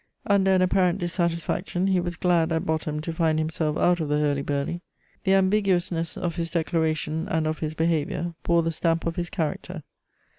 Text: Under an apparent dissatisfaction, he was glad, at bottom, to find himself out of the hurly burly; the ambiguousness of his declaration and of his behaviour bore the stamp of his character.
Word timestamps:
Under 0.25 0.51
an 0.55 0.63
apparent 0.63 0.97
dissatisfaction, 0.97 1.85
he 1.85 1.99
was 1.99 2.15
glad, 2.15 2.51
at 2.51 2.65
bottom, 2.65 3.01
to 3.01 3.13
find 3.13 3.37
himself 3.37 3.77
out 3.77 3.99
of 3.99 4.09
the 4.09 4.17
hurly 4.17 4.41
burly; 4.41 4.81
the 5.25 5.33
ambiguousness 5.33 6.17
of 6.17 6.37
his 6.37 6.49
declaration 6.49 7.27
and 7.29 7.45
of 7.45 7.59
his 7.59 7.75
behaviour 7.75 8.33
bore 8.41 8.63
the 8.63 8.71
stamp 8.71 9.05
of 9.05 9.15
his 9.15 9.29
character. 9.29 9.83